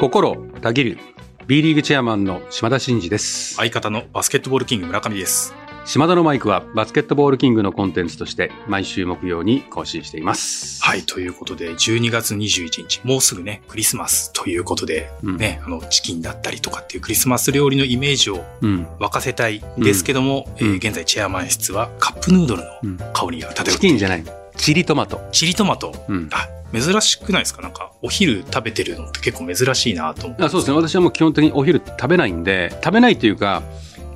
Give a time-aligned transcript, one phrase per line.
[0.00, 0.98] 心たぎる
[1.46, 3.56] B リーグチェアマンの島田真二です。
[3.56, 5.54] 相方のバスケットボールキング村上です。
[5.84, 10.82] 島田のマイクはバスケットボールキングのコンテンツとして毎週木曜に更新しています。
[10.82, 18.86] はい、ということで、12月21日、もうすぐね、クリスマスということで、うんね、あの、チキンだったりとかっていうクリスマス料理のイメージをうん。
[19.00, 24.39] 沸かせたいですけども、うんえー現在チェアマン室はカップヌードルうんの香りが漂っているチキンじゃない。
[24.60, 25.20] チリトマト。
[25.32, 25.94] チリトマト？
[26.08, 26.28] うん。
[26.32, 26.46] あ、
[26.78, 27.62] 珍しくないですか？
[27.62, 30.44] なんか、お昼食べてるのって結構珍しいなと思って。
[30.44, 30.76] あそうですね。
[30.76, 33.62] 私はもう基本的にお昼食べないんで、食べないというか、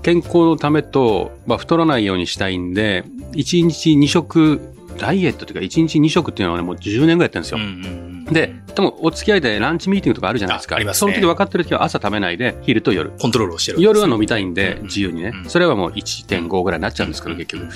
[0.03, 4.61] 健康のためと、まあ、太らないようにしたいんで、1日2食、
[4.99, 7.59] ダイエットというか、1日2食っていうのはね、もう10年ぐらいやってるんですよ。
[7.59, 10.77] うんうんうんで、でもお付き合いでランチミーティングとかあるじゃないですか。
[10.77, 13.11] あありますねその時分かってる時は朝食べないで、昼と夜。
[13.21, 15.47] コントロールをしてるね夜は飲みたいんで、うん自由にねう。
[15.47, 17.71] んそれはもう1.5ぐらいになっちゃうんですけど、結局うん。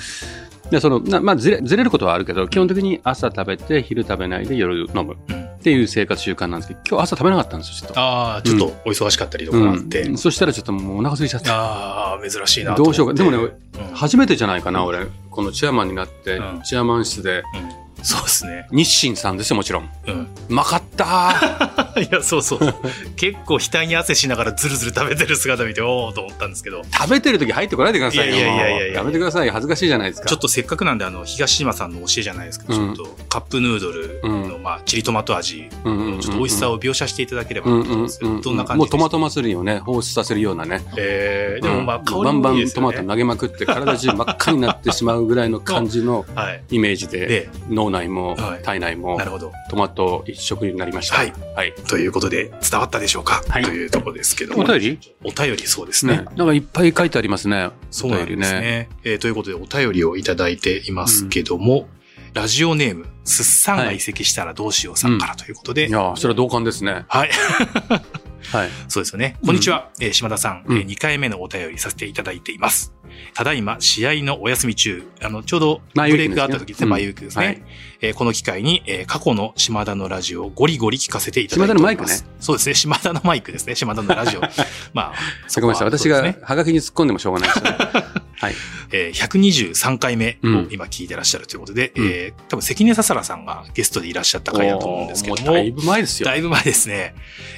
[0.70, 8.00] で、その、なまあずれ、ずれることはあるけど、基本的に朝食べて、昼食べないで、夜飲むうんっていう生活習慣なんですけど、今日朝食べなかったんですよ、ちょっと。
[8.00, 10.02] ああ、ちょっとお忙しかったりとかあって。
[10.02, 11.50] うんそしたらちょっともうお腹空いちゃって。
[11.50, 13.14] ああ、珍しいなどうしようか。
[13.14, 13.52] でもね、うん
[13.94, 15.06] 初めてじゃないかな、俺。
[15.30, 18.66] このチェアマンになってうん、チェアマン室で、うんそうですね。
[18.70, 19.90] 日清さんですよ、もちろん。
[20.06, 20.28] うん。
[20.48, 22.74] うまかったー いや、そうそう。
[23.16, 28.36] 結構額に汗しながらずるずる食べてる姿見て、おおと思ったんですけど、食べてる時入ってこないでくださいよ。
[28.36, 29.52] いやいやいやいやいややめてくださいよ。
[29.52, 30.28] 恥ずかしいじゃないですか。
[30.28, 40.82] ちょっとせっかくなんで、あの、東島さんの教えじゃないですけど、うんちょっとカップヌードルの、まあ、チリトマト味うんうんうんうんのちょっと美味しさを描写していただければと思うんですけど、うんな感じもうトマト、ト祭りをね、放出させるようなね。
[40.96, 42.96] えー、でもまあ、うん香りバンバンもいいですよね。
[42.96, 46.62] トマト投げまくって体中真っ赤になってしまうぐらいの感じの はい。
[46.70, 47.50] イメージで、で、
[47.90, 49.52] 脳内もはい体内もなるほど。
[49.70, 51.16] トマト一色になりました。
[51.16, 51.32] はい。
[51.54, 51.74] はい。
[51.88, 54.64] ということで、伝わったでしょうか、はいというところですけども。
[54.64, 54.98] お便り？
[55.24, 56.24] お便りそうですねね。。
[56.36, 57.70] なんかいっぱい書いてありますね。
[57.90, 58.88] そうなんですお便りね。
[59.04, 61.88] えーということで、お便りをいただいていますけども、
[62.34, 67.04] ラジオネーム、すっさんが移籍したらどうしようさんからということで、いやーそれは同感ですね。
[67.08, 67.30] はい。
[68.44, 68.70] はい。
[68.88, 69.36] そうですよね。
[69.44, 69.90] こんにちは。
[70.00, 72.94] えー島田さん、うんえ2回目のお便りさせていただいています。
[73.34, 77.44] ただいま、試合のお休み中、あの、ちょうどブレイクがあった時ですね、うん前ウィークですね。
[77.46, 77.62] はい
[78.00, 81.88] えーこの機会に、えー過去の島田のラジオをゴリゴリ聞かせていただいております。
[81.88, 84.40] 島田のマイクねそうですね、島田のマイクですね、島田のラジオ。
[84.94, 85.14] まあ、
[85.48, 85.88] そごめんなさい。
[85.88, 88.27] 私がハガキに突っ込んでもしょうがないですよね。
[88.40, 88.54] はい。
[88.92, 96.36] えー123回目をうん今聞いてらっしゃるということで、うんえー多分関根ささらさんがゲストでいらっしゃった回だと思うんですけども、もうだいぶ前ですよだ。
[96.36, 97.14] いぶ前ですね。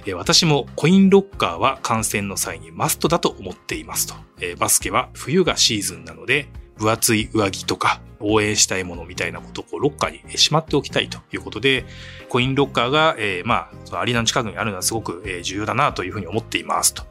[0.07, 4.15] えー私もコインロッカーは観戦の際にマストだと思っていますと。
[4.41, 6.49] えーバスケは冬がシーズンなので、
[6.79, 11.85] 分厚い上着とか応援したいものみたいなことをこうロッカーにえーしまっておきたいということで、
[12.31, 17.05] コインロッカーが、えーまあ、そのアリーナの近くにあるのはすごくえー重要だなというふうに思っていますと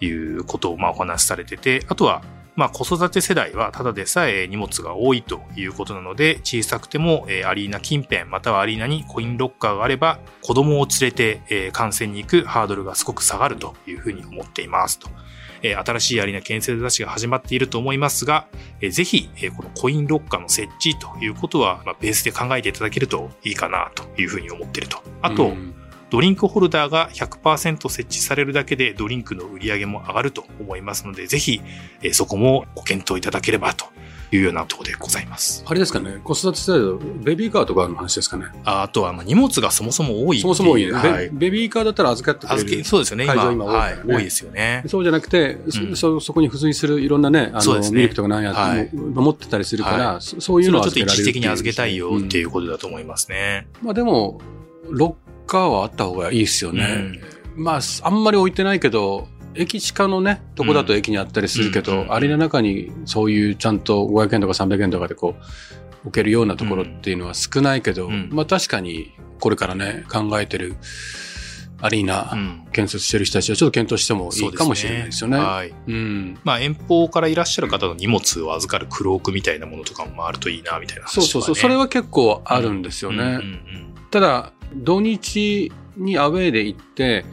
[0.00, 2.22] いうことをまあお話しされてて、あとは、
[2.54, 15.08] まあ子育て世代はただでさえ荷物が多いということなので、小さくてもアリーナ近辺またはアリーナにコインロッカーがあれば、子供を連れて観戦に行くハードルがすごく下がるというふうに思っていますと。
[15.62, 18.48] 新しいアリーナ建設出しが始まっていると思いますが、
[18.80, 25.00] ぜひ、このコインロッカーの設置ということは、ベースで考えていただけるといいかなというふうに思っていると。
[25.22, 25.74] あと、うん
[26.12, 31.62] ドリンクホルダーが100%設置されるだけでドリンクの売り上げも上がると思いますので、ぜひ、
[32.02, 33.86] えそこもご検討いただければと
[34.30, 35.64] いうようなところでございます。
[35.66, 38.44] あれですかね、子育て世代のベビーカーとかの話ですかね。
[38.62, 43.98] ああとは、まあ、荷物がそもそも多いそもそも多いね、はい、ベビーカーだったら預かってくれるそうですよね、今多い、はい。
[44.06, 44.84] 多いですよね。
[44.88, 53.66] そうじゃなくて、うん、そそこに付随するいろんなね、あの、ね、ミルクとかなんや、はい、持ってたりするから、はい、そういうのはちょっと一時的に預けたいよっていうことだと思いますね。
[53.80, 54.42] うん、まあでも、
[54.90, 55.14] 6
[55.60, 57.20] 家はあった方がいいですよね。
[57.56, 65.42] うん、まあ、あんまり置いてないけど、駅近のね、とこだと駅にあったりするけど、あれの中にそういうちゃんと500円とか300円とかでこう、
[66.04, 70.76] 置けるようなところっていうのは少ないけど、うん、まあ確かにこれからね、考えてる
[71.80, 72.32] アリーナ
[72.72, 75.36] 建設してる人たちはちょっと検討してもいいかもしれないですよね。
[75.36, 75.74] ねはい。
[75.88, 76.38] うん。
[76.44, 81.54] まあ遠方からいらっしゃる方の荷物を預かるクロークみたいなものとかもあるといいな、みたいな話、ね、そうそうそう。
[81.56, 83.40] それは結構あるんですよね。
[84.10, 87.24] ただ、土日にアウェーで行って、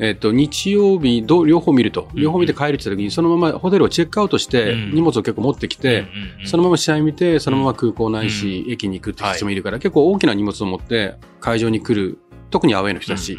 [0.00, 2.08] えっ、と、日曜日ど、両方見ると。
[2.14, 4.94] うん両方見て帰るって言った時に、そのままホテルをチェックアウトして、うん。
[4.94, 6.06] 荷物を結構持ってきて、
[6.44, 12.18] そのまま試合見て、そのまま空港ないし、駅に行くって人もいるから、結構大きな荷物を持って会場に来る、
[12.50, 13.36] 特にアウェーの人たち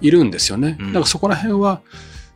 [0.00, 0.76] いるんですよね。
[0.78, 0.86] うん。
[0.88, 1.80] だからそこら辺は、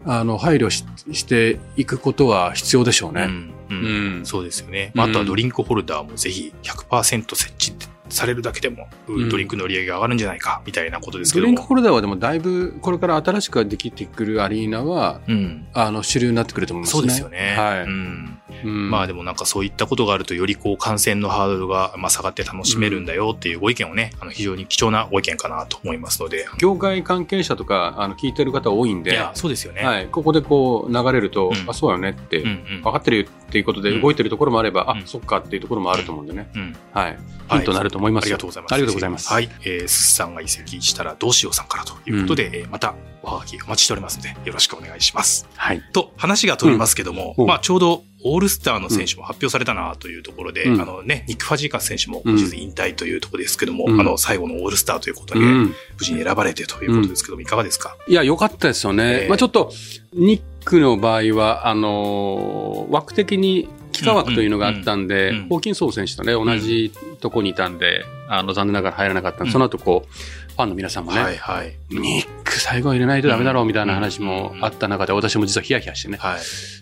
[0.06, 3.28] あの、配慮ししていくことは必要でしょうね。
[3.68, 4.92] うんそうですよね。
[4.94, 7.72] まあ、あとはドリンクホルダーもぜひ100%設置
[8.08, 11.52] されるだけでも、んドリンクの売り上げが上がるんじゃないか、みたいなことですけども。
[11.52, 15.66] ドリンクホルダーはでもだいぶ、これから新しくできてくるアリーナは、うん。
[15.72, 17.00] あの、主流になってくると思いますね。
[17.00, 17.56] そうですよね。
[17.56, 17.82] はい。
[17.82, 18.38] うん。
[18.64, 26.46] うんまあでもなんかそういったことがあるとよりこう感染のハードルがまあ下がって楽しめるんだよっていうご意見をね、あの非常に貴重なご意見かなと思いますので。
[26.58, 29.84] 業界関係者とか、あの、聞いてる方多いんで、いや、そうですよね。
[29.84, 30.06] はい。
[30.06, 32.82] ここでこう、流れると、うんあ、そうよねって、うんうん。
[32.82, 36.48] 分かってるよっていうことでうん動いてるところもあれば、うんあ、そっかっていうところもあると思うんでね。
[36.54, 36.76] うん。
[36.92, 37.18] はい。
[37.50, 38.72] ヒントになると思いますありよがとうございます。
[38.72, 39.28] ありがとうございます。
[39.32, 39.50] はい。
[39.62, 45.48] えー、すすさんが移籍したらどうしようさんからということで、えーまたおはがきお待ちしておりますので、よろしくお願いします。
[45.56, 45.82] はい。
[45.92, 55.74] と、話が飛びますけども、うんまあちょうどオールスターの選手も発表されたなというところで、うんあのね、ニック・ファジーカス選手もうん今シーズン引退というところですけども、うんあの、最後のオールスターということで、うん。
[55.98, 57.96] 無事に選ばれてということですけども、いかがですか？
[58.06, 59.24] いや、良かったですよね。
[59.24, 59.72] えーまあちょっと、
[60.14, 69.38] ニックの場合は、あのー枠的に幾何枠というのがあったんで、ホーキンソン選手とね、同じとこにいたんで、あの、残念ながら入らなかった。
[69.38, 69.52] んでうん。
[69.52, 70.14] その後こう、
[70.56, 71.76] ファンの皆さんもね、はいはい。
[71.90, 76.40] ニック最後入れないとダメだろうみたいな話もあった中で、私も実はヒヤヒヤしてね、はい。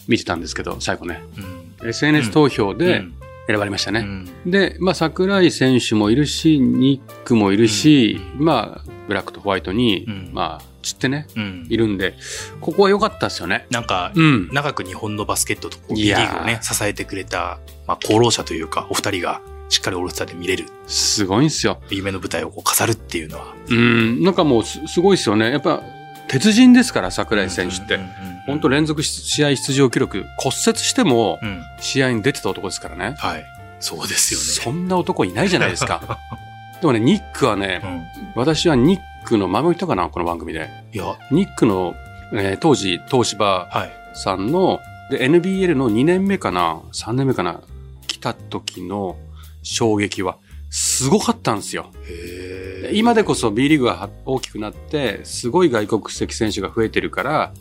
[0.09, 1.23] 見てたんですけど、最後ね、
[1.81, 1.89] うん。
[1.89, 3.15] SNS 投票でうん。
[3.47, 4.01] 選ばれましたね。
[4.01, 4.03] う
[4.49, 4.51] ん。
[4.51, 10.31] で、まあ、桜井選手もいるし、ニックもいるし、まあ、ブラックとホワイトに、うん。
[10.33, 12.15] まあ、散ってね、うんいるんで、
[12.61, 13.67] ここは良かったですよね。
[13.71, 14.49] なんか、うん。
[14.53, 21.81] 長く日本のバスケットと B リやーーグをね、支えてくれた、まあ、功労者というか、お二人がしっかりオールスターで見れる、すごいんですよ。
[21.91, 23.55] 夢の舞台をこう飾るっていうのは。
[23.69, 24.23] うん。
[24.23, 25.51] なんかもうす、すごいですよね。
[25.51, 25.83] やっぱ、
[26.29, 27.99] 鉄人ですから、桜井選手って。
[28.47, 31.39] 本当連続試合出場記録、骨折しても。
[31.81, 33.15] 試合に出てた男ですからね。
[33.19, 33.45] はい。
[33.81, 34.81] そうですよそね。
[34.81, 36.19] んな男いないじゃないですか。
[36.81, 38.07] でもね、ニックはねう、ん。
[38.35, 40.69] 私はニックの、前も言ったかな、この番組で。
[40.93, 41.95] いや、ニックの、
[42.33, 43.93] えー当時、東芝はい。
[44.17, 44.81] さんの、
[45.11, 47.61] で、NBL の2年目かな、3年目かな、
[48.07, 49.17] 来た時の
[49.63, 50.37] 衝撃は、
[50.71, 51.87] すごかったんですよ。
[52.93, 57.53] 今でこそ B リーグが大きくなって、すごい外国籍選手が増えてるから、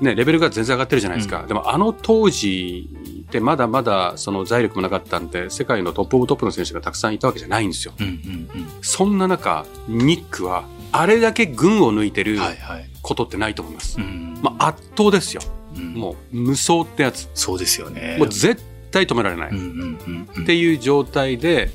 [0.00, 1.44] ね、レベルが全然上がってるじゃないですか。
[1.44, 2.88] うでもあの当時
[3.26, 7.94] ってまだまだその財力もなかったんで、世界のトップオブトップの選手がたくさんいたわけじゃないんですよ。
[7.98, 8.48] うんうん
[8.82, 10.64] そんな中、ニックは、
[10.96, 12.40] あれだけ群を抜いてるうん。
[12.40, 12.88] はいはい。
[13.02, 13.98] ことってないと思います。
[13.98, 15.42] うんまあ、圧倒ですよ。
[15.76, 17.28] うんもう、無双ってやつ。
[17.34, 18.16] そうですよね。
[18.18, 19.50] もう絶対止められない。
[19.50, 20.42] うんうんうんうん。
[20.44, 21.70] っていう状態で、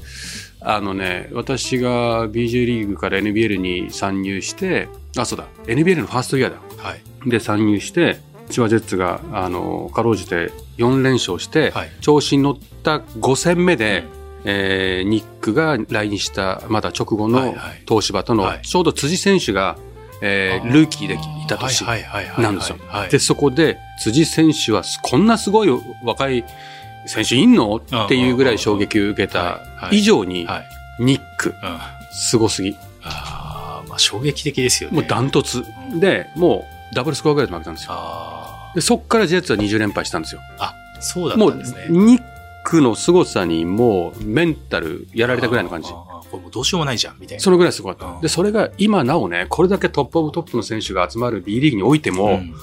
[0.62, 4.88] あのね、私が BJ リーグから NBL に参入して、
[5.18, 6.60] あ、そうだ、NBL のファーストイヤーだ。
[6.84, 7.02] はい。
[7.30, 8.20] で参入して、
[8.50, 11.92] 千葉ジェッツが、あの、かろうじて4連勝して、はい。
[12.02, 14.04] 調子に乗った5戦目で、
[14.46, 19.78] えーニックが来日したまだ直後はいのはい東芝との、はいちょうど辻選手が、
[20.22, 21.84] えールーキーでいた年。
[22.38, 22.78] なんですよ。
[22.88, 23.10] はい。
[23.10, 25.70] で、そこで、辻選手は、こんなすごい
[26.04, 26.44] 若い
[27.08, 27.76] 選手いんの？
[27.78, 31.04] っていうぐらい衝撃を受けた以上に、はい。
[31.04, 31.54] ニック、
[32.12, 32.76] すごすぎ。
[33.04, 34.96] あー、まあ衝撃的ですよね。
[34.98, 36.00] もうダントツうん。
[36.00, 37.92] で、もうダブルスコアぐらいで負けたんですよ。
[37.94, 40.42] あで、そっからジェッツは20連敗したんですよ。
[40.60, 40.76] あ。
[40.98, 41.88] あ、そうだっもう、たんですね。
[41.90, 42.24] ニッ
[42.64, 45.90] クの凄さにもうメンタルやられたぐらいの感じ。
[45.90, 47.42] これもうどうしようもないじゃん、みたいな。
[47.42, 48.06] そのぐらいすごかった。
[48.06, 48.22] うん。
[48.22, 52.54] で、それが今なおね、これだけトップオブトップの選手が集まる B リーグにおいても、うん。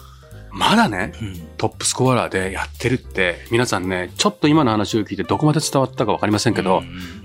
[0.51, 1.35] まだね、うん。
[1.59, 6.83] トップスコアラーでやってるって、皆さんね、ちょっと今の話を聞いてどこまで伝わったかわかりませんけど、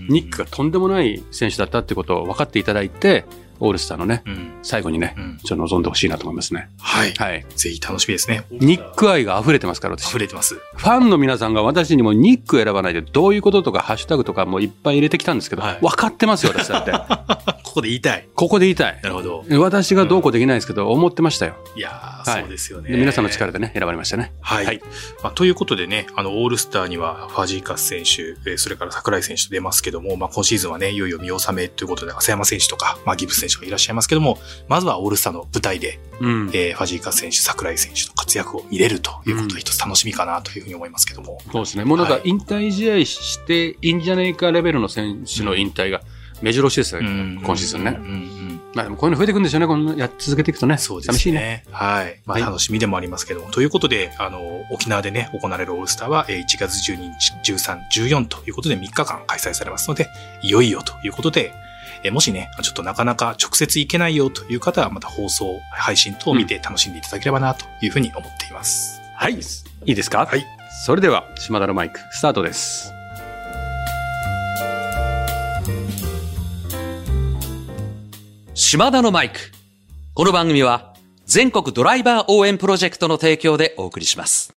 [0.09, 3.25] ニックがとんでもない選手だったってことを分かっていただいて、
[3.62, 6.69] オールスターのね、うん最後にね、うんちょっと望んでほしいなと思いますね。
[6.80, 7.13] はい。
[7.13, 7.46] はい。
[7.56, 8.44] ぜひ楽しみですね。
[8.52, 10.10] ニック愛が溢れてますから、私。
[10.10, 10.56] 溢れてます。
[10.56, 16.92] ファンの皆さんが私にもニック選ばないでどういうこととかハッシュタグとかもいっぱい入れてきたんですけど、はい分かってますよ、私だって。
[17.63, 18.28] ここで言いたい。
[18.36, 19.00] ここで言いたい。
[19.01, 19.46] なるほど。
[19.60, 21.56] 私がどうこうできないですけど、思ってましたよ。
[21.75, 22.91] いやそうですよね。
[22.91, 24.34] で皆さんの力でね、選ばれましたね。
[24.41, 24.65] はい。
[24.65, 24.82] はい
[25.24, 36.50] まあ、ということでね、あの、オールスターにはファジーカス選手、えーそれから桜井選手と出ますけども、まあ、今シーズンはね、いよいよ見納めということで、浅山選手とか、まあ、ギブス選手がいらっしゃいますけども、まずはオールスターの舞台で、うん。
[36.53, 41.39] えーファジーカス選手、桜井選手の活躍を見れるということで、一つ楽しみかなというふうに思いますけども。
[41.51, 41.86] そうですね。
[41.86, 46.01] もうなんかはい引退試合していいんじゃねえかレベルの選手の引退が
[46.41, 47.96] 目白押しですよ、今シーズンね。
[47.98, 49.67] うんうんうんまあでもこういうの増えていくんですよね。
[49.67, 50.77] このやっ続けていくとね。
[50.77, 51.39] そうです寂しいね。
[51.39, 51.65] ね。
[51.72, 52.22] はい。
[52.25, 53.51] まあ、はい楽しみでもありますけども。
[53.51, 54.39] ということで、あの、
[54.72, 57.12] 沖縄でね、行われるオールスターは、えー1月12
[57.43, 60.08] 日、13、14ということで3日間開催されますので、
[60.41, 61.53] いよいよということで、
[62.03, 69.00] えーもしね、ちょっとなかなか直接行けないよという方は、また放送、配信等を見て楽しんでいただければなというふうに思っています。
[69.15, 69.34] はい。
[69.34, 69.38] い
[69.86, 70.25] いですか？
[70.25, 70.46] はい。
[70.86, 72.91] それでは、島田のマイク、スタートです。
[78.53, 79.39] 島田のマイク。
[80.13, 80.93] この番組は
[81.25, 84.53] 全国ドライバー応援プロジェクトの提供でお送りします。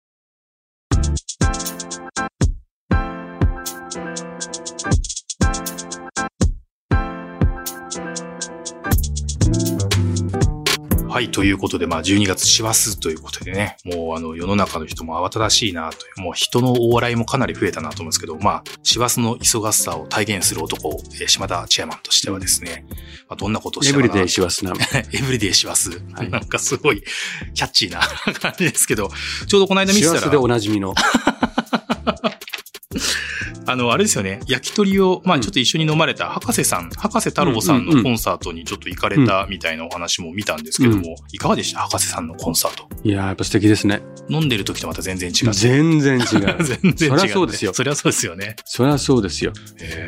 [11.13, 20.89] はい、ということで、まあ、12月師走ということでね、もう、あの、世の中の人も慌ただしいなという、もう人の大笑いもかなり増えたなと思うんですけど、まあ、師走の忙しさを体現する男、
[21.21, 22.87] えー島田チェアマンとしてはですね、
[23.29, 24.73] まあ、どんなことをしたかなエブリデイしますな。
[25.13, 25.91] エブリデイ師走。
[26.15, 27.03] はいなんかすごい、
[27.53, 28.01] キャッチーな
[28.41, 29.11] 感じですけど、
[29.47, 30.95] ちょうどこの間見てたら幸せで、おなじみの。
[33.67, 41.81] あの、あれですよね、焼き鳥を、まあちょっと一緒に飲まれた博士さん、博士太郎さんのコンサートにちょっと行かれたみたいなお話も見たんですけども、いかがでした？
[41.81, 42.89] 博士さんのコンサート。
[43.05, 44.03] いやー、やっぱ素敵ですね。
[44.29, 45.53] 飲んでる時とまた全然違う。
[45.53, 46.25] 全然違う。
[46.65, 48.57] 全然違う、そりゃそうですよそりゃそうですよね。
[48.65, 49.53] そりゃそうですよ。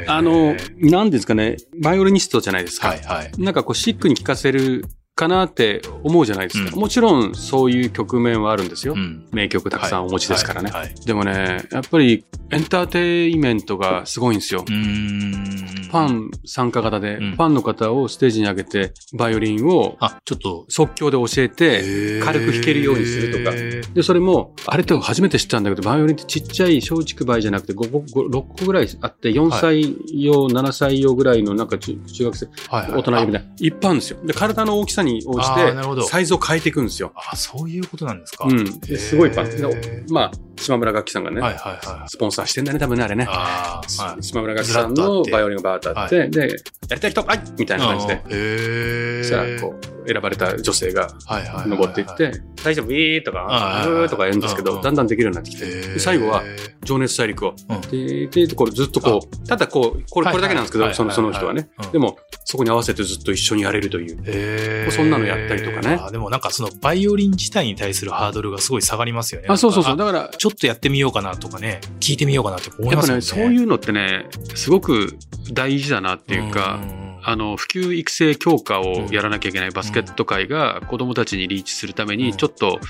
[0.06, 2.88] あの、なんですかね、バイオリニストじゃないですか。
[2.88, 3.30] はいはい。
[3.38, 6.70] なんかこう、シックに聴かせるかなって思うじゃないですか。
[6.74, 8.94] うんもちろん、そういう局面はあるんですよ。
[8.94, 9.26] うん。
[9.32, 10.70] 名曲たくさんお持ちですからね。
[10.70, 10.80] はい。
[10.82, 14.64] はいでもね、やっぱりエンターテインメントがすごいんですよ。
[14.64, 23.56] ファン参加型で、うんファンの方をステージに上げて、バイオリンをあ、ちょっと、即興で教えて、軽く弾けるようにするとか
[23.94, 34.18] で、それも、あれって初めて知ったんだけど、バイオリンってちっちゃい小竹梅じゃなくて5、5 6個ぐらいあって、4歳用、7歳用ぐらいのなんか中中学生、はいはい大人用みたいな、いっぱいあるんですよ。
[34.24, 37.12] で、体の大きさに応じて、サイズを変えていくんですよ。
[37.14, 38.44] ああ、そういうことなんですか。
[38.46, 38.80] うん。
[38.80, 39.46] ですごいパン。
[39.46, 42.08] へーでまあ、島村楽器さんがね、はいはいはい。
[42.08, 43.26] スポンサーしてんだね、多分ね、あれね。
[43.28, 44.22] ああ、はい。
[44.22, 48.14] 島村楽器さんのバイオリンがバーッとあって、で、やりたい人、はいみたいな感じで。
[48.14, 49.22] へえ。
[49.22, 52.32] そしたら、こう、選ばれた女性がはいはいはいはい登っていって、
[52.62, 52.92] 大丈夫？
[52.92, 53.22] いい？
[53.22, 56.42] とはいか、はいうはいーとか言うんですけど、だんだんできるようになってきて、最後は、
[56.84, 61.92] 情熱大陸を、うんで、で、でこれずっとこう、ただこう、これ、これだけなんですけど、その、その人はねうん。
[61.92, 64.90] でも、そこに合わせてずっと一緒にやれるという。
[64.90, 69.48] そんなのやったりとかねあでもなんかそのバイオリン自体に対するハードルがすごい下がりますよね。
[69.48, 69.96] あ、そうそうそう。
[69.96, 73.14] だから、あちょっとやってみようかなとかね、聞いてみようかなって思いますね。
[73.14, 75.16] やっぱね、そういうのってね、すごく
[75.52, 82.80] 大事だなっていうか、んあの、普及育成強化をやらなきゃいけないバスケット界が子供たちにリーチするためうんに、ちょっと、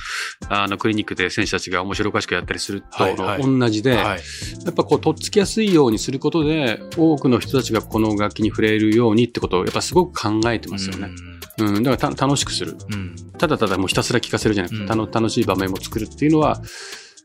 [0.48, 4.02] あの、クリニックで選手たちが面白おかしくやったりすると同じで、はい。
[4.64, 11.10] やっぱこう、とっつきやすいようにすることで、多くの人たちがこの楽器に触れるようにってことを、やっぱすごく考えてますよね。
[11.58, 12.76] うん、だからた楽しくする。
[12.90, 12.94] うん。
[12.94, 16.62] うんただただもうひたすら聴かせるじゃなくて、うん楽しい場面も作るっていうのは、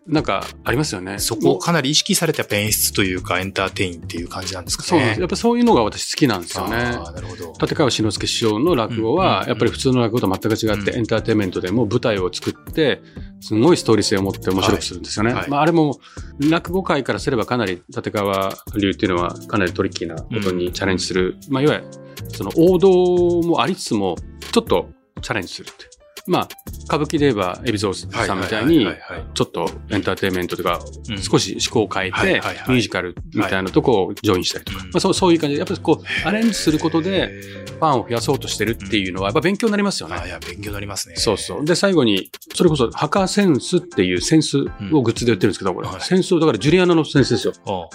[0.07, 1.19] なんかありますよね。
[1.19, 4.87] そこをかなり意識された演出というかエンターテインっていう感じなんですかね。
[4.87, 5.19] そうです。
[5.19, 6.77] やっぱそういうのが私好きなんですよね。
[6.77, 7.53] なるほど。
[7.61, 13.01] 立川志の輔師匠の落語うんは、うんやっぱり普通の落語と全く違って、うんエンターテインメントでも舞台を作って、
[13.39, 15.31] すごいストーリー性を持って面白くするんですよね。
[15.31, 15.99] はいはいまあ、あれも、
[16.39, 21.37] 落語界からすればかなり、立川流っていうのはかなりトリッキーなことにチャレンジする。
[21.49, 21.85] まあ、いわゆる、
[22.29, 24.15] その王道もありつつも、
[24.51, 24.89] ちょっと
[25.21, 25.98] チャレンジするって。
[26.27, 26.47] まあ、
[26.85, 28.87] 歌舞伎で言えば、海老蔵さんみたいに
[29.33, 31.21] ちょっとエンターテインメントとか、うん。
[31.21, 34.85] 少し思考を変えてミュージカルみたいなとこをジョインしたりとか、うん。
[34.85, 35.55] まあ、そうそういう感じ。
[35.55, 37.41] で、やっぱりこう、アレンジすることで、へ
[37.79, 40.15] ファンを増やそうとしてるっていうのは、やっぱ勉強になりますよね。
[40.25, 41.15] いや、勉強になりますね。
[41.15, 41.65] そうそう。
[41.65, 44.59] で、最後に、それこそ、ハカセンスっていうセンス
[44.91, 45.87] をグッズで売ってるんですけど、これ。
[45.87, 46.01] はい。
[46.01, 47.53] センスを、だからジュリアナのセンスですよ。
[47.65, 47.89] お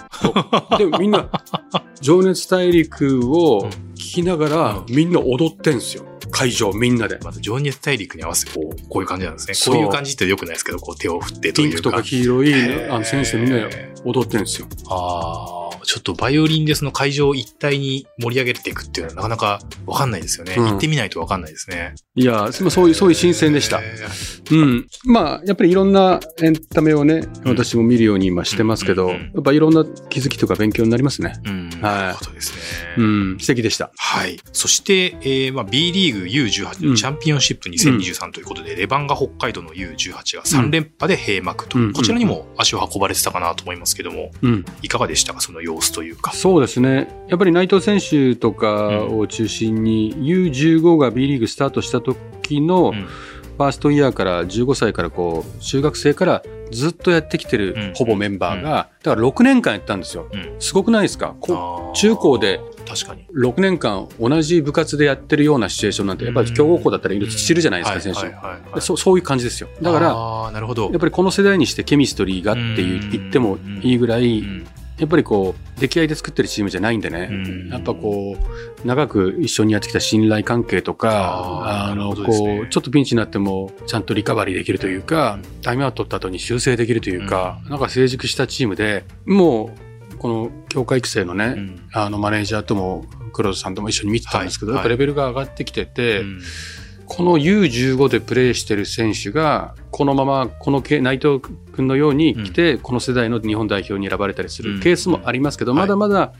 [0.78, 1.28] で、みんな、
[2.00, 3.94] 情熱大陸をうん。
[3.94, 6.04] 聞きながら、みんな踊ってんすよ。
[6.34, 7.18] 会場みんなで。
[7.22, 9.54] まず情熱大陸に合わせてこう、こういう感じなんですね。
[9.54, 11.70] そうこういう感じって良くないですけど、こう手を振ってというか。
[11.70, 12.54] ピンクとか黄色い
[12.90, 14.66] あのセンスでみんなで踊ってんすよ。
[14.88, 20.54] ああ、ちょっとバイオリンでその会場一体に盛り上げていくっていうのはなかなかわかんないですよね。
[20.56, 21.94] うん行ってみないとわかんないですね。
[22.16, 23.80] いや、そそういう、そういう新鮮でした。
[23.80, 23.94] へ
[24.50, 24.86] うん。
[25.04, 31.34] まあ、やっぱりいろんなエンタメをね、うん私も見るように今してますけど、やっぱいろんな気づきとか勉強になりますね。
[31.44, 31.82] ーうん。
[31.82, 32.58] はいなるほどですね。
[32.98, 33.90] うん、素敵でした。
[33.96, 34.38] はい。
[34.52, 44.64] そして、えーまあ、B リーグ U18 うんチャンピオンシップ2023ということで、レバンガ北海道の U18 が3連覇で閉幕と、うんこちらにも足を運ばれてたかなと思いますけども、うん。
[44.82, 46.32] いかがでしたか、その様子というか。
[46.32, 47.08] そうですね。
[47.28, 53.06] やっぱり内藤選手とかを中心に、U15 が B リーグスタートした時の、うん
[53.54, 60.26] ファーストイヤーから15歳からこう、中学生からずっとやってきてる、うんほぼメンバーが、だから6年間やったんですよ。
[60.32, 61.36] うんすごくないですか？
[61.94, 63.28] 中高で確かに。
[63.32, 68.12] 6年間同じ部活でやってるようなシチュエーションなんて、やっぱり強豪校だったらいる知るじゃないですか、選
[68.74, 68.80] 手。
[68.80, 69.68] そそういう感じですよ。
[69.80, 70.86] だから、あーなるほど。
[70.90, 74.66] やっぱりこの世代にしてケミストリーがっていううん言ってもいいぐらい、うん
[74.98, 77.68] やっぱりこう、出来合いで作ってるチームじゃないんでね、うん。
[77.68, 82.24] やっぱこう、長く一緒にやってきた信頼関係とか、あの、ね。
[82.24, 89.72] こう、ちょっとピンチになっても、ちゃんとリカバリーできるというか、タイムアウト取った後に修正できるというか、なんか成熟したチームで、も
[90.12, 91.88] う、この強化育成のね、うん。
[91.92, 94.78] あの、マネージャーとも、黒田さんとも一緒に見てたんですけど、はい。
[94.78, 96.40] やっぱレベルが上がってきてて、うん
[97.06, 101.40] この U15 でプレーしてる選手が、このまま、このけ内藤
[101.72, 104.76] 君のように来て、この世代の日本代表に選ばれたりすうん。
[104.76, 105.80] るケースもありますけど、はい。
[105.80, 106.32] まだまだ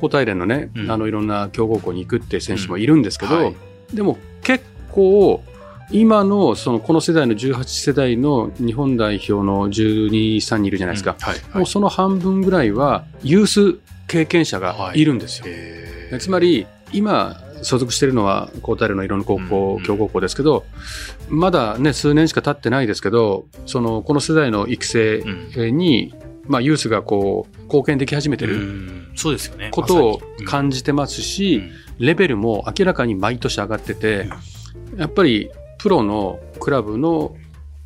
[0.00, 0.90] 高体連のね、うん。
[0.90, 3.56] あの、いろんな強豪校に行くっていう選手もいるんですけど、はい。
[3.92, 5.42] でも結構、
[5.90, 11.58] 今のそのこの世代の18世代の日本代表の12、3人いるじゃないですか、はい。
[11.58, 15.04] もうその半分ぐらいはユース経験者がい。
[15.04, 15.46] るんですよ。
[16.18, 20.64] つまり今所属しているのは高体のいろんな高校、うん強豪校ですけど
[21.28, 25.22] まだね数年しか経ってないですけどそのこの世代の育成
[25.72, 26.14] に、
[26.46, 29.12] まあ、ユースがこう貢献でき始めてうるん。
[29.16, 29.70] そうですよね。
[29.72, 31.56] ことを感じてますし、
[31.98, 32.06] うん。
[32.06, 34.28] レベルも明らかに毎年上がってて、
[34.96, 37.36] やっぱりプロのクラブの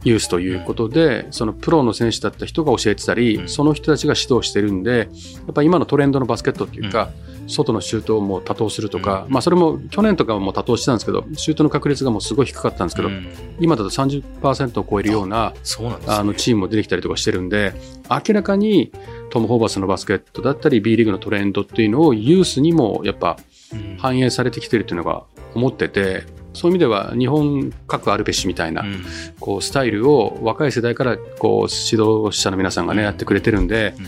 [0.04, 3.48] ユースということで、そのプロの選手だった人が教えてたり、うん。
[3.48, 5.04] その人たちが指導してるんで、や
[5.50, 7.10] っぱり今のトレンドのバスケットっていうか、
[7.48, 9.32] 外のシュートをもう多投するとか、うん。
[9.32, 13.28] まあそれも去年とかはもう多投してたんですけど、シュートの確率がもうすごい低かったんですけど、うん。
[13.58, 15.96] 今だと30%を超えるようなね。
[16.06, 17.74] あのチームも出てきたりとかしてるんで、
[18.10, 18.92] 明らかに
[19.30, 23.38] トム・ホーバスのバスケットだったり、B リーグのトレンドっていうのをユースにもやっぱ
[23.72, 23.96] うん。
[23.98, 25.24] 反映されてきてるっていうのが
[25.54, 26.24] 思ってて、
[26.54, 29.04] そういう意味では日本各あるべしみたいな、うん。
[29.40, 33.04] こうスタイルを若い世代からこう指導者の皆さんがね、うん。
[33.04, 34.04] やってくれてるんで、うん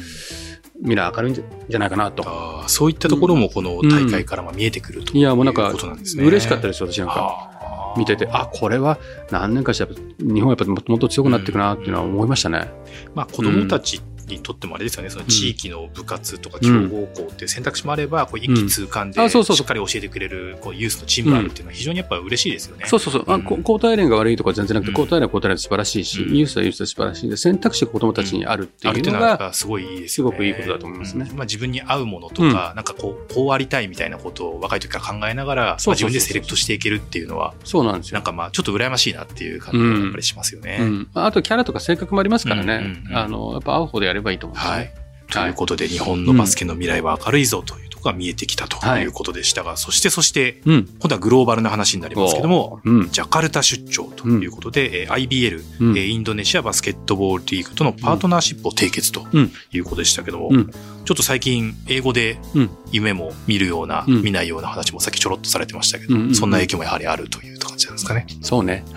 [0.80, 2.25] みんな明るいんじゃないかなと。
[2.68, 5.72] そういったところもこの大会からまあ見えてくるといや、もうなんか。
[6.16, 7.14] 嬉しかったですよ、私なんか。
[7.14, 7.50] はあ
[7.96, 8.99] 見てて、あ、これは
[9.30, 12.70] 何年かして日本はやっぱもっともっと強くなっていくなっていうのは思いましたね。
[13.14, 14.00] まあ子供たち
[14.34, 22.87] にとってもあれですよね、その地域の部活とか強豪校っていう選択肢もあれば、こう一気通貫でしっかり教えてくれるこうユースのチームがあるっていうのは非常にやっぱ嬉しいですよね。
[22.87, 23.25] そうそうそう。
[23.28, 24.99] あ交代連が悪いとか全然なくて、うん。
[24.99, 26.37] 交代連は交代連で素晴らしいし、うん。
[26.37, 31.26] ユースはユースで素晴らしいんで、選択肢が子供たちにあるっていうのが、すごいいいですごくいいことだと思いますね。
[31.30, 31.37] うん。
[31.37, 38.14] まあ自分に合うものとか、なんかこう、こうありたいみたいなことを若い時から考えながら、自分でセレクトしていけるっていうのは、そうなんですよ。
[38.14, 38.22] なん。
[38.22, 40.78] かまあちょっと羨ましいなっていう感じがやっぱりしますよね。
[40.80, 44.78] うん、あとキャラとか性格もありますからね、あのやっぱ合う方でやればいいと思うんですよね。
[44.78, 44.92] はい。
[45.30, 50.88] ということで、日本のバスケの未来は明るいぞというところが見えてきたということでしたが、そしてそして、うん。
[50.98, 53.10] 今度はグローバルな話になりますけども、うん。
[53.10, 55.96] ジャカルタ出張ということで、えー IBL、うん。
[55.96, 60.70] えーインドネシアバスケットボールリーグとのパートナーシップを締結とうんいうことでしたけども、うん。
[60.70, 62.70] ちょっと最近英語でうん。
[62.90, 66.20] 夢も見るような、うん見ないような話もさっきちょろっとされてましたけど、うん。
[66.22, 66.28] うん。
[66.28, 66.34] うん。
[66.34, 68.26] そんな影響もやはりあるという感じなんですかね。
[68.42, 68.84] そうね。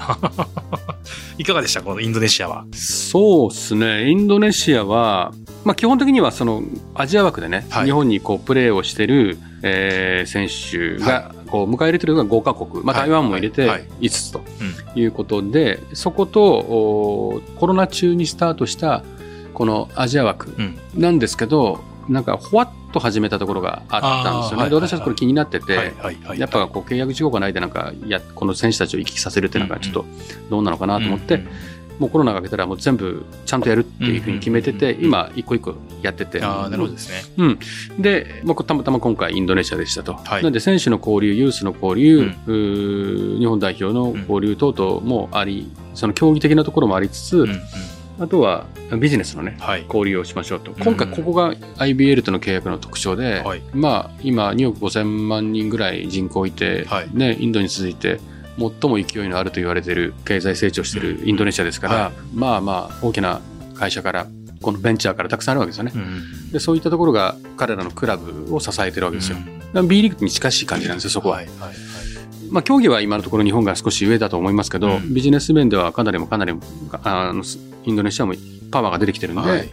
[1.37, 2.65] いかがでしたこのインドネシアは？
[2.73, 4.09] そうですね。
[4.09, 6.61] インドネシアは、まあ基本的にはその
[6.93, 7.85] アジア枠でね、はい。
[7.85, 13.09] 日本にこうプレーをしてる、えー選手がこう迎え入れてるのが5カ国、まあはい。
[13.09, 13.87] 台湾も入れてはい。
[14.01, 14.41] 5つと
[14.95, 19.03] いうことで、そことおコロナ中にスタートした
[19.53, 20.77] このアジア枠うん。
[20.95, 24.69] なんですけど、なんかほわっと始めたところがあったんですよね。
[24.69, 25.93] で私はこれ気になってて。
[26.37, 30.05] やっぱこう契約事項がないでなんかやこの選手たちを行き来させるっていうのがちょっと
[30.49, 31.47] どうなのかなと思って、うん
[31.99, 36.43] もうコロナが明けたらもう全部ちゃんとやるっていうふうに決めてて、今一個一個やってて。
[36.43, 37.21] ああ、なるほどですね。
[37.37, 37.59] うん。
[37.99, 40.13] で、まあ、たまたま今回インドネシアでしたと。
[40.13, 42.53] はいなんで選手の交流、ユースの交流、う
[43.35, 47.61] ん日本代表の交流等々もあり、その競技的なところもありつつ、うんうん
[48.19, 48.65] あとは
[48.99, 49.85] ビジネスのね、はい。
[49.85, 50.71] 交流をしましょうと。
[50.83, 58.19] 今回ここが IBL との契約の特徴で、はいまあ今2億5000万人ぐらい人口いて、はいね、インドに続いて
[58.57, 63.41] 最も勢いのあると言われている経済成長しているインドネシアですから、はいまあまあ大きな
[63.75, 64.27] 会社から
[64.61, 65.91] このベンチャーからたくさんあるわけですよね。
[65.95, 69.37] うんでそういったところが彼らのクラブを支えてるわけですよ。
[69.37, 71.37] うん B リーグに近しい感じなんですよ、そこは。
[71.37, 71.75] はいはいはい。
[72.53, 75.11] まあ、競技は今のところ日本が少し上だと思いますけど、うん。
[75.11, 76.53] ビジネス面ではかなりもかなり
[77.03, 77.43] あの
[77.83, 78.35] インドネシアも
[78.69, 79.69] パワーが出てきてるんで、はいはい。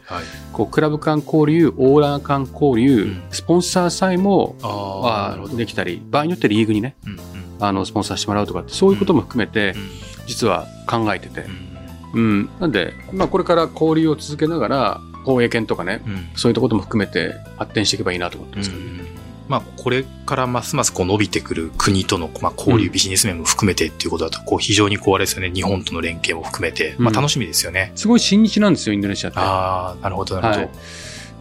[0.54, 3.22] こうクラブ間交流、オーナー間交流、うん。
[3.30, 5.36] スポンサーさえもあ。
[5.52, 7.18] できたり、場合によってリーグにね、うんうん。
[7.60, 9.74] あのスポンサーしてもらうとかって、そういうことも含めて、
[10.26, 11.44] 実は考えてて。
[12.14, 12.22] う、ん。
[12.22, 16.30] うん、なんで、まあ、これから交流を続けながら、放映権とかね、うん。
[16.34, 19.10] そういったことも含めて発展していけばいいなと思ってますけどね。
[19.50, 22.92] まあ、これからますますこう伸びてくる国との、まあ、交流、うん。
[22.92, 27.90] ビジネス面も含めてっていうことだと、こう非常にこうあれですよね、日本との連携も含めて、まあ、うん楽しみですよね。
[27.96, 29.40] すごい親日なんですよ、インドネシアって。
[29.40, 30.60] ああ、なるほど、なるほど。
[30.60, 30.70] はい。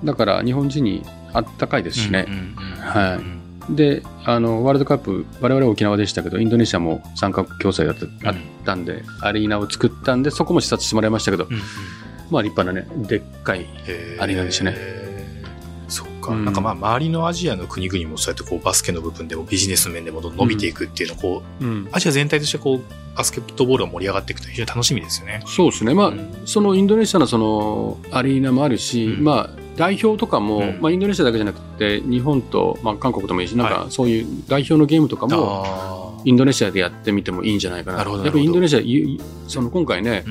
[0.04, 2.26] だから日本人にあったかいですしね。
[2.28, 3.36] うんうんうんはいうん
[3.70, 11.62] で、あの、ワールドカップ、我々は沖縄でしたけど、インドネシアも参加共催だった,、あったんで、アリーナを作ったんで、そこも視察してもらいましたけど、うんうん。
[12.32, 13.68] まあ立派なね、でっかい、
[14.20, 14.99] アリーナでしたね
[16.20, 16.32] か。
[16.32, 16.46] うん。
[16.46, 22.82] なんかまあ、周りのアジアの国々もそうやってこう、バスケの部分でもビジネス面でもどんどん伸びていくっていうのを、こう、うん、アジア全体としてこう、
[23.16, 25.44] バスケットボールが盛り上がっていくと非常に楽しみですよね。
[25.46, 25.94] そうですね。
[25.94, 26.42] まあ、うん。
[26.46, 29.24] そのインドネシアのそのアリーナもあるし、うん。
[29.24, 30.78] まあ代表とかも、うん。
[30.82, 37.98] まあインドネシアだけじゃなくて、日本と、まあ韓国ともいいし、なんはかそういう代表のゲームとかも、あインドネシアでやってみてもいいんじゃないかな。
[37.98, 40.24] なるほどやっぱインドネシア、ゆその今回ね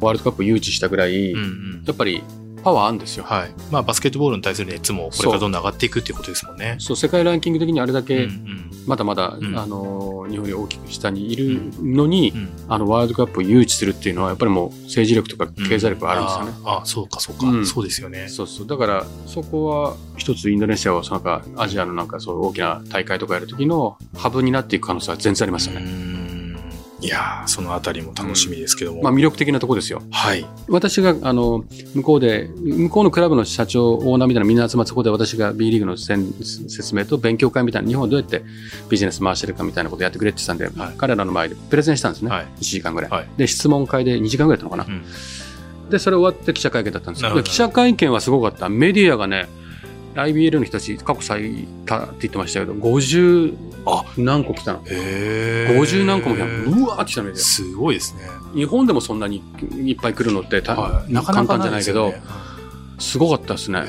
[0.00, 1.84] ワールドカップを誘致したぐらい、うんうん。
[1.86, 2.22] やっぱり
[2.64, 3.24] パワーあるんですよ。
[3.24, 3.50] はい。
[3.70, 6.76] まあ、バスケットボールに対する熱もこれからどんどん上がっていくっていうことですもんね。
[6.78, 16.52] そう、世界ランキング的にあれだうんけ、うんまだまだ、うんあの、日本より大きく下にいるのに、うんあの、ワールドカップを誘致するっていうのは、やっぱりもう政治力とか経済力があるんですよね。
[16.64, 18.28] あーあー、そうか、そうか、うんそうですよね。
[18.28, 18.66] そうそう。
[18.66, 26.23] だから、そこは、一つインドネシアは、なんか、アジアのなんかそう大きな大会とかやるときのハブになっていく可能性は全然ありますようね。
[27.04, 29.02] んいやーそのあたりも楽しみですけども。
[29.02, 30.02] まあ魅力的なとこですよ。
[30.10, 30.46] はい。
[30.68, 31.64] 私が、あの、
[31.94, 38.42] 向こうで、向こうのクラブの社長、オーナーみたいなみんな集まって、そこで私が B リーグの説明と勉強会みたいな、日本はどうやって
[38.88, 42.30] ビジネス回してるかみたいなことやってくれって言ってたんで、はい彼らの前でプレゼンしたんですね。
[42.30, 43.10] はい1時間ぐらい。
[43.10, 44.94] はいで、質問会で2時間ぐらいやったのかな。
[44.94, 45.04] うん
[45.90, 47.28] で、それ終わって記者会見だったんですよ。
[47.28, 48.70] なるほどで記者会見はすごかった。
[48.70, 49.48] メディアがね、
[50.14, 54.82] IBL の人たち過去最多って言ってましたけど、50あ何個来たの？
[54.86, 56.36] へー50何個も。
[56.36, 57.42] うわーって来たメディア。
[57.42, 58.22] すごいですね。
[58.54, 62.22] 日本でもそんなにいっぱい来るのってた、はいなかなか簡単じゃないけど、ね
[62.98, 63.82] すごかったですね。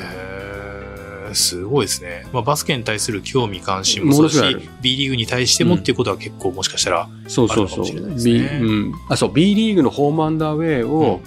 [1.33, 2.25] すごいですね。
[2.31, 7.85] まあ、バスケに対する興味関心ももそうですし B リーグに対してもっていうことは結構もしかしたら、そうそうそう。
[7.85, 8.93] あるかもしれないです B ねうん。
[9.09, 11.21] あ、そう、B リーグのホームアンダーウェイを、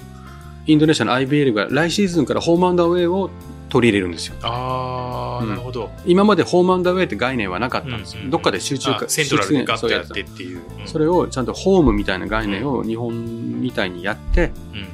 [0.66, 3.30] インドネシアの IBL が来シーズンからホームアンダーウェイを
[3.68, 4.34] 取り入れるんですよ。
[4.42, 5.90] あー、うんなるほど。
[6.06, 8.22] 今までホームアンダーウェイって概念はなかったんですよ。
[8.28, 10.58] どっかで集中あセントラルでガッとやってっていう。
[10.58, 14.52] うんそれをちゃんとホームみたいな概念を日本みたいにやって、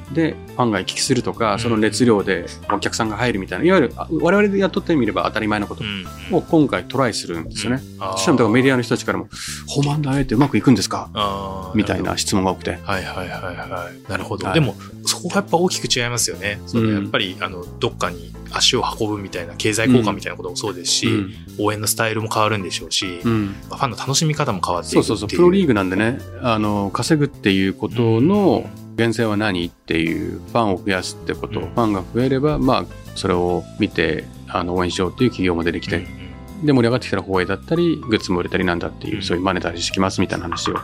[0.09, 7.81] うんで、ファンが行き来するとか、んその熱量でお客さんが入るみたいな、いわゆるあ我々でやっとってみれば当たり前のことうんを今回トライするんですよね。
[8.17, 9.29] そしたらメディアの人たちからも、
[9.67, 11.71] ホームアンダーウェイってうまくいくんですか？
[11.75, 12.71] みたいな質問が多くて。
[12.71, 14.11] はいはいはいはい。
[14.11, 14.47] なるほど。
[14.47, 16.59] はいでも、そこがやっぱ大きく違いますよね。
[16.65, 21.33] そのうんやっぱり、あの、どっかに足を運ぶみたいな経済効果みたいなこともそうですし、うん。
[21.59, 23.55] 応援のスタイルも変わるんでしょうし、うん。
[23.67, 24.93] ファンの楽しみ方も変わっていく。
[24.93, 31.67] そうそうそう、プロリーグなんでね、あの、稼ぐっていうことの源泉は何っていう、ファンを増やすってこと、うん。
[31.67, 36.25] ファンが増えれば、まあ、それを見て、あの、応援しようっていう企業も出てきて、うん
[36.63, 39.21] で、盛り上がってきたら放映だったり、グッズも売れたりなんだっていう、うん。
[39.21, 40.75] そういうマネタリーしてきますみたいな話を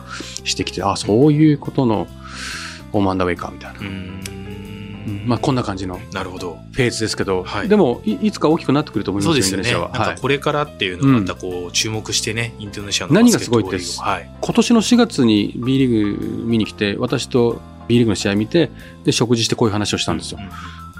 [0.44, 2.06] してきて、あ、そういうことの、
[2.92, 4.41] ホームアンダーウェイか、みたいな。
[5.06, 5.16] うん。
[5.22, 6.58] うんまあ、こんな感じのなるほど。
[6.72, 9.82] フェーズですけど、はいでもい、いつか大きくなってくると思いますよ、そうですよね。
[9.82, 9.90] は。
[9.90, 14.30] はいこれからっていうのをまたこう注目してね、インドネシアの何がすごいってはい。
[14.40, 18.70] 今年の4月に B リーグ見に来て、私と B リーグの試合見て、
[19.04, 20.38] で、食事してこういう話をしたんですよ。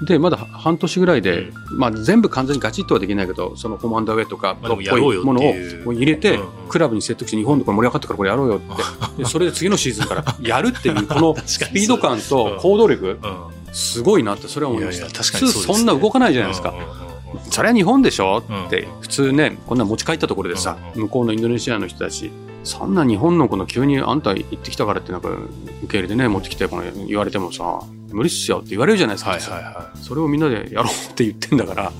[0.01, 5.41] で、まだ半年ぐらいで、まあ全部完全にガチッとはできないけど、そのホームアンダーウェイとか、っぽいもの
[5.85, 9.23] を入れてうんうん、クラブに説得して、日本でこれ盛り上がったからこれやろうよって。
[9.23, 13.62] でそれで次のシーズンからやるっていう、この スピード感と行動力、うん。
[13.73, 15.07] すごいなって、それは思いました。
[15.23, 16.77] 普通そんな動かないじゃないですかうん。
[16.77, 17.13] うんうんうん
[17.49, 18.43] それは日本でしょ？
[18.47, 22.31] うんって、普通ね、こんな持ち帰ったところでさ、うん向こうのインドネシアの人たち、
[22.63, 25.47] そんな日本のこの急にあんた行ってきたからってなんか受
[25.87, 27.81] け入れてね、持ってきてこの言われてもさ、
[28.11, 29.31] 無理っすよって言われるじゃないですか。
[29.31, 31.93] はいはいはそれをみんなでやろうって言ってんだから、やい。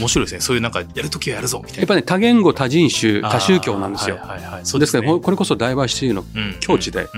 [0.00, 0.40] 面白いですね。
[0.40, 1.84] そういうなんか、やるときはやるぞ、みたいな。
[1.84, 4.16] っぱりね、多言語、多人種、多宗教なんですよ。
[4.16, 4.66] はいはいはい。
[4.66, 7.08] そうですから、ねここれこそダイバーシティのうん境地で、うん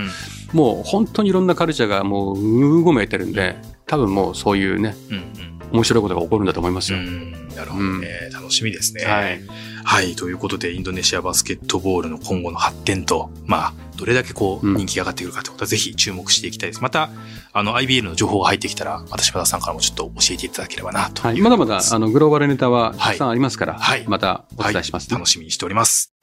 [0.53, 3.55] もう本当にいろんなカルチャーがもううごめいてるんで、
[3.87, 5.19] 多分もうそういうね、うんう
[5.49, 6.99] ん面白いことが起こるんだと思いますよ。
[6.99, 8.29] うんなるほどね。
[8.31, 9.03] 楽しみですね。
[9.05, 9.41] はい。
[9.83, 10.15] はい。
[10.15, 16.81] ということで、インドネシアバスケットボールの今後の発展と、まあ、どれだけこう、うん人気が上がってくるかということは、ぜひ注目していきたいです。
[16.81, 17.09] また、
[17.53, 26.13] あの、IBL の情報が入ってきたら、また柴田さんからもちょっと教えていただければな、とはいまだまだあのグローバルネタはたくさんありますから、はいまたお伝えします、ねはい楽しみにしております。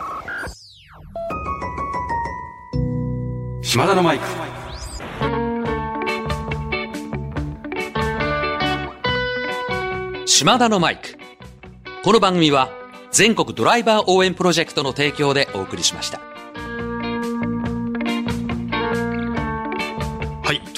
[3.62, 4.59] 島田のマイク。
[10.32, 11.18] 島田のマイク。
[12.04, 12.70] この番組は
[13.10, 16.20] 全国ドライバー応援プロジェクトの提供でお送りしました。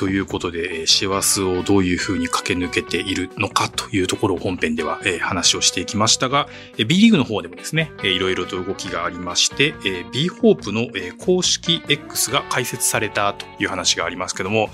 [0.02, 9.74] ということで、えー師走をどういうふうに駆け抜けているのかというところを本編では、話をしていきましたが、B リーグの方でもですね、いろいろと動きがありまして、
[10.12, 10.88] B ホープの、
[11.24, 14.70] 公式 X が開設されたという話がありますけども、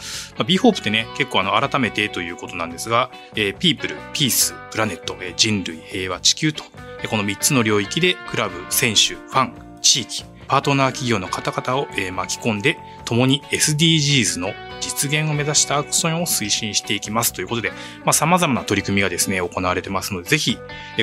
[0.46, 6.64] B ホープってね、結構あの、改めてということなんですが、えー、ピープル、ピース、プラネット、人類、平和、地球と、
[7.10, 17.32] この3つの領域でクラブ、選手、ファン、地域、パートナー企業の方々を、巻き込んで、共に SDGs の実現を目指したアクションを推進していきます。
[17.32, 17.70] ということで、
[18.04, 20.58] まあ、様々な取り組みがですね、行われてますので、ぜひ、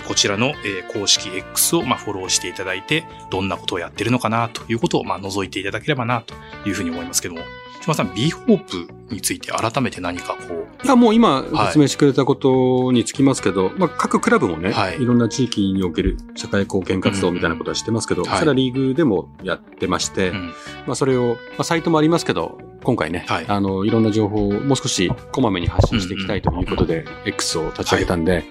[0.07, 0.53] こちらの、
[0.93, 6.35] 公式 X を、まあ、フォローしていただいて、どんなことをやってるのかなということを、まあ、覗いていただければなと
[6.67, 7.41] いうふうに思いますけども、
[7.81, 15.01] 島田さん、B ホープについて改めて何かこう、いや、もう今はい説明してくれたことにつきますけど、まあ、各クラブもね、はい。
[15.01, 18.39] い、ろんな地域における社会貢献活動みたいなことはしてますけど、うんうんはい。
[18.39, 20.47] それはリーグでもやってまして、うん。
[20.87, 23.45] まあ、それを、まあ、サイトもありますけど、今回ね、はい。
[23.47, 28.41] あの、いろんな情報をもう少しこまめに発信していきたいということで、X を立ち上げたんで、や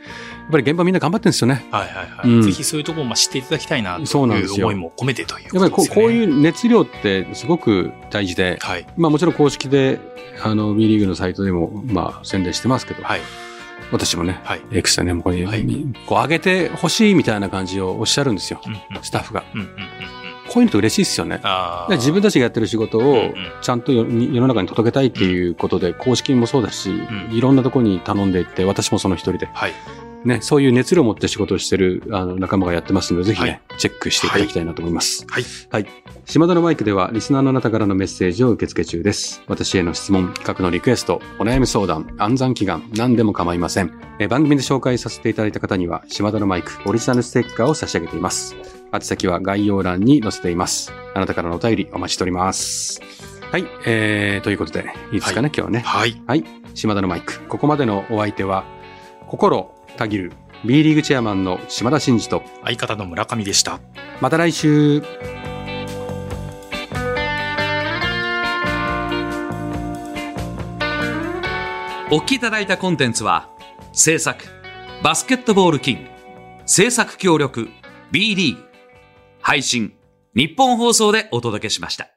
[0.48, 1.66] っぱり現場みんな頑張ってるんですよね。
[1.70, 2.28] はいはいはい。
[2.28, 4.04] うんぜひそういうところも知っていただきたいなとい
[4.46, 6.12] う思いも込めてというやっぱりこうこうう。
[6.12, 8.86] いう熱量ってすごく大事で、はい。
[8.96, 9.98] まあもちろん公式で、
[10.42, 13.20] あの、B リーグのサイトでも、まあ宣伝してますけど、はい。
[13.92, 14.62] 私もね、はい。
[14.72, 15.64] X でね、これ、はい
[16.06, 19.44] こう上げてほしいみたいな感じをおっしゃるんですよ、うんうんスタッフが。
[19.54, 19.78] うんうんうんうん。
[20.48, 21.40] こういうのって嬉しいですよね。
[21.90, 29.72] 自分たちがやってる仕事をちゃんと世世の中に届けたいっていうことで、公式もそうだし、んいろんなところに頼んでいって、私もその一人で、はい。
[30.24, 35.26] ね、そういう熱量を持って仕事をしてるあの仲間がやってますので、ぜひね、はいチェックしていただきたいなと思います。
[35.28, 35.44] はい。
[35.70, 35.86] はい。
[36.26, 39.42] 島田のマイクでは、リスナーのあなたからのメッセージを受け付け中です。
[39.48, 43.92] 私への質問、企画のリクエスト、お悩み相談、暗算祈願、何でも構いません。
[44.20, 48.54] えー番組で紹介させていただいた方には、島田のマイク、オリジナルステッカーを差し上げています。
[48.92, 50.92] 宛先は概要欄に載せています。
[51.14, 53.00] あなたからのお便りお待ちしております。
[53.50, 53.66] はい。
[53.86, 55.80] えー、ということで、いいですかね、今日はね。
[55.80, 56.22] はい。
[56.26, 56.44] はい。
[56.74, 57.40] 島田のマイク。
[57.48, 58.64] ここまでのお相手は、
[59.26, 60.32] 心たぎる
[60.64, 63.80] B リーグチェアマンの島田真二と、相方の村上でした。
[64.20, 65.02] また来週。
[72.10, 73.50] お聞きいただいたコンテンツは、
[73.92, 74.44] 制作、
[75.02, 76.10] バスケットボールキング、
[76.64, 77.68] 制作協力、
[78.10, 78.64] B リーグ、
[79.40, 79.94] 配信、
[80.34, 82.13] 日本放送でお届けしました。